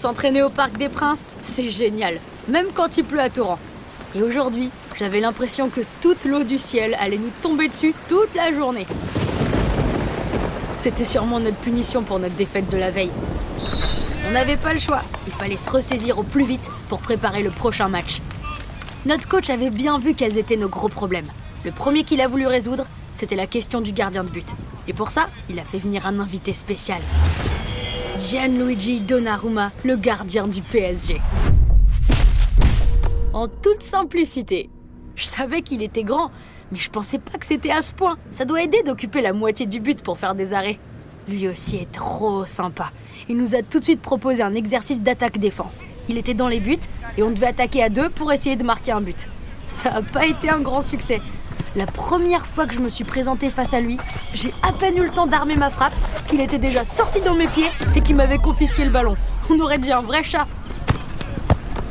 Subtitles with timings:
[0.00, 3.58] S'entraîner au Parc des Princes, c'est génial, même quand il pleut à torrent.
[4.14, 8.50] Et aujourd'hui, j'avais l'impression que toute l'eau du ciel allait nous tomber dessus toute la
[8.50, 8.86] journée.
[10.78, 13.10] C'était sûrement notre punition pour notre défaite de la veille.
[14.26, 17.50] On n'avait pas le choix, il fallait se ressaisir au plus vite pour préparer le
[17.50, 18.22] prochain match.
[19.04, 21.28] Notre coach avait bien vu quels étaient nos gros problèmes.
[21.62, 24.48] Le premier qu'il a voulu résoudre, c'était la question du gardien de but.
[24.88, 27.02] Et pour ça, il a fait venir un invité spécial.
[28.20, 31.18] Gianluigi Donnarumma, le gardien du PSG.
[33.32, 34.68] En toute simplicité.
[35.16, 36.30] Je savais qu'il était grand,
[36.70, 38.18] mais je pensais pas que c'était à ce point.
[38.30, 40.78] Ça doit aider d'occuper la moitié du but pour faire des arrêts.
[41.28, 42.92] Lui aussi est trop sympa.
[43.30, 45.80] Il nous a tout de suite proposé un exercice d'attaque-défense.
[46.10, 46.76] Il était dans les buts
[47.16, 49.28] et on devait attaquer à deux pour essayer de marquer un but.
[49.66, 51.22] Ça n'a pas été un grand succès.
[51.76, 53.96] La première fois que je me suis présentée face à lui,
[54.34, 55.92] j'ai à peine eu le temps d'armer ma frappe
[56.26, 59.16] qu'il était déjà sorti dans mes pieds et qu'il m'avait confisqué le ballon.
[59.50, 60.48] On aurait dit un vrai chat.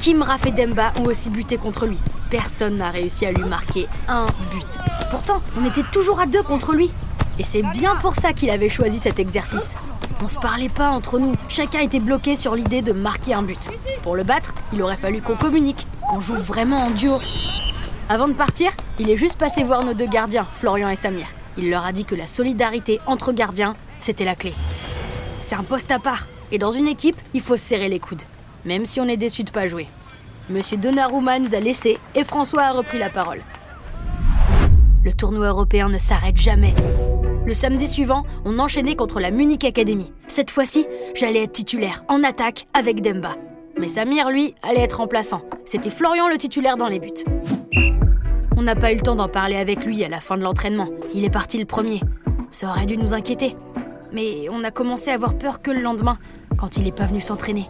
[0.02, 1.98] Kim Raff et Demba ont aussi buté contre lui?
[2.30, 4.68] Personne n'a réussi à lui marquer un but.
[5.12, 6.92] Pourtant, on était toujours à deux contre lui.
[7.38, 9.76] Et c'est bien pour ça qu'il avait choisi cet exercice.
[10.22, 11.34] On se parlait pas entre nous.
[11.48, 13.70] Chacun était bloqué sur l'idée de marquer un but.
[14.04, 17.20] Pour le battre, il aurait fallu qu'on communique, qu'on joue vraiment en duo.
[18.12, 21.28] Avant de partir, il est juste passé voir nos deux gardiens, Florian et Samir.
[21.60, 24.52] Il leur a dit que la solidarité entre gardiens, c'était la clé.
[25.42, 28.24] C'est un poste à part, et dans une équipe, il faut serrer les coudes,
[28.66, 29.88] même si on est déçu de pas jouer.
[30.50, 33.44] Monsieur Donnarumma nous a laissés et François a repris la parole.
[35.04, 36.74] Le tournoi européen ne s'arrête jamais.
[37.46, 40.12] Le samedi suivant, on enchaînait contre la Munich Academy.
[40.26, 43.36] Cette fois-ci, j'allais être titulaire, en attaque, avec Demba.
[43.80, 45.44] Mais Samir, lui, allait être remplaçant.
[45.64, 47.24] C'était Florian le titulaire dans les buts.
[48.60, 50.90] On n'a pas eu le temps d'en parler avec lui à la fin de l'entraînement.
[51.14, 52.02] Il est parti le premier.
[52.52, 53.56] Ça aurait dû nous inquiéter.
[54.12, 56.18] Mais on a commencé à avoir peur que le lendemain,
[56.58, 57.70] quand il n'est pas venu s'entraîner.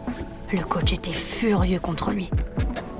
[0.52, 2.28] Le coach était furieux contre lui.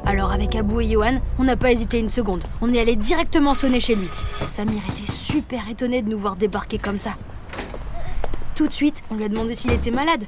[0.06, 2.44] Alors avec Abou et Johan, on n'a pas hésité une seconde.
[2.60, 4.08] On est allé directement sonner chez lui.
[4.46, 7.16] Samir était super étonné de nous voir débarquer comme ça.
[8.54, 10.26] Tout de suite, on lui a demandé s'il était malade.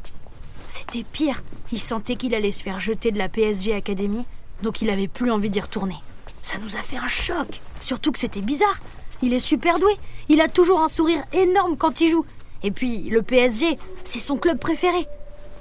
[0.66, 1.44] C'était pire.
[1.70, 4.26] Il sentait qu'il allait se faire jeter de la PSG Academy,
[4.64, 5.94] donc il avait plus envie d'y retourner.
[6.42, 7.60] Ça nous a fait un choc.
[7.80, 8.80] Surtout que c'était bizarre.
[9.22, 9.92] Il est super doué.
[10.28, 12.26] Il a toujours un sourire énorme quand il joue.
[12.64, 15.06] Et puis, le PSG, c'est son club préféré.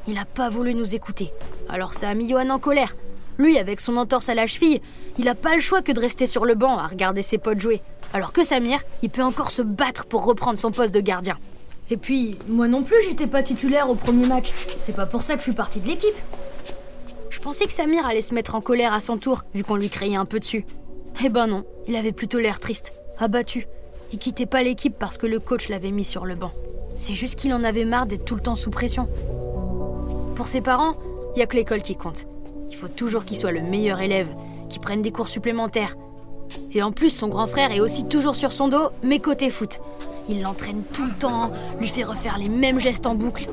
[0.08, 1.31] Il n'a pas voulu nous écouter.
[1.70, 2.96] Alors ça a mis Johan en colère.
[3.38, 4.81] Lui, avec son entorse à la cheville,
[5.18, 7.59] il n'a pas le choix que de rester sur le banc à regarder ses potes
[7.59, 7.81] jouer.
[8.14, 11.38] Alors que Samir, il peut encore se battre pour reprendre son poste de gardien.
[11.90, 14.52] Et puis, moi non plus, j'étais pas titulaire au premier match.
[14.80, 16.16] C'est pas pour ça que je suis partie de l'équipe.
[17.31, 19.90] Je pensais que Samir allait se mettre en colère à son tour, vu qu'on lui
[19.90, 20.66] criait un peu dessus.
[21.24, 23.68] Eh ben non, il avait plutôt l'air triste, abattu.
[24.12, 26.52] Il quittait pas l'équipe parce que le coach l'avait mis sur le banc.
[26.97, 29.08] C'est juste qu'il en avait marre d'être tout le temps sous pression.
[30.36, 30.96] Pour ses parents,
[31.34, 32.25] il y a que l'école qui compte.
[32.70, 34.36] Il faut toujours qu'il soit le meilleur élève,
[34.70, 35.96] qu'il prenne des cours supplémentaires.
[36.74, 39.80] Et en plus, son grand frère est aussi toujours sur son dos, mais côté foot.
[40.30, 43.48] Il l'entraîne tout le temps, lui fait refaire les mêmes gestes en boucle.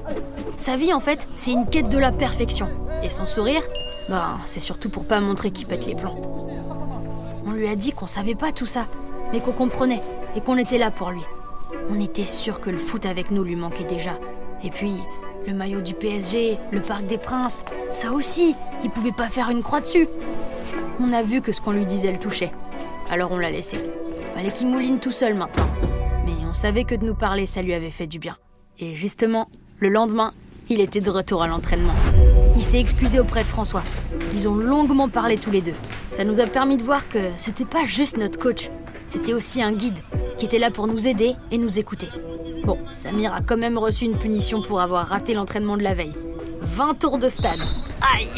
[0.56, 2.68] Sa vie, en fait, c'est une quête de la perfection.
[3.02, 3.62] Et son sourire,
[4.08, 6.20] ben, c'est surtout pour pas montrer qu'il pète les plombs.
[7.46, 8.86] On lui a dit qu'on savait pas tout ça,
[9.32, 10.02] mais qu'on comprenait
[10.36, 11.22] et qu'on était là pour lui.
[11.90, 14.18] On était sûr que le foot avec nous lui manquait déjà.
[14.62, 14.96] Et puis,
[15.46, 18.54] le maillot du PSG, le Parc des Princes, ça aussi,
[18.84, 20.08] il pouvait pas faire une croix dessus.
[21.00, 22.52] On a vu que ce qu'on lui disait le touchait.
[23.10, 23.78] Alors on l'a laissé.
[24.34, 25.66] Fallait qu'il mouline tout seul maintenant.
[26.28, 28.36] Mais on savait que de nous parler, ça lui avait fait du bien.
[28.78, 30.32] Et justement, le lendemain,
[30.68, 31.94] il était de retour à l'entraînement.
[32.54, 33.82] Il s'est excusé auprès de François.
[34.34, 35.74] Ils ont longuement parlé tous les deux.
[36.10, 38.68] Ça nous a permis de voir que c'était pas juste notre coach,
[39.06, 40.00] c'était aussi un guide
[40.36, 42.08] qui était là pour nous aider et nous écouter.
[42.64, 46.14] Bon, Samir a quand même reçu une punition pour avoir raté l'entraînement de la veille.
[46.60, 47.60] 20 tours de stade.
[48.14, 48.28] Aïe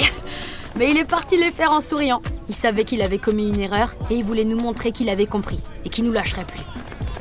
[0.77, 2.23] Mais il est parti les faire en souriant.
[2.49, 5.59] Il savait qu'il avait commis une erreur et il voulait nous montrer qu'il avait compris
[5.85, 6.63] et qu'il nous lâcherait plus.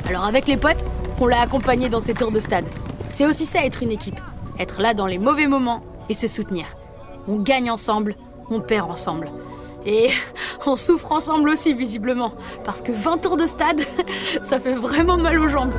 [0.10, 0.84] Alors avec les potes,
[1.22, 2.66] on l'a accompagné dans ses tours de stade.
[3.12, 4.20] C'est aussi ça être une équipe.
[4.58, 6.66] Être là dans les mauvais moments et se soutenir.
[7.28, 8.16] On gagne ensemble,
[8.50, 9.30] on perd ensemble.
[9.86, 10.10] Et
[10.66, 12.34] on souffre ensemble aussi visiblement.
[12.64, 13.82] Parce que 20 tours de stade,
[14.42, 15.76] ça fait vraiment mal aux jambes.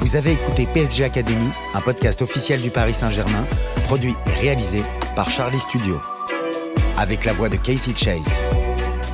[0.00, 3.46] Vous avez écouté PSG Academy, un podcast officiel du Paris Saint-Germain,
[3.84, 4.82] produit et réalisé
[5.16, 5.98] par Charlie Studio.
[6.98, 8.28] Avec la voix de Casey Chase.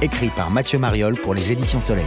[0.02, 2.06] Écrit par Mathieu Mariol pour les éditions Soleil.